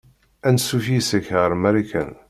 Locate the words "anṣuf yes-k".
0.47-1.27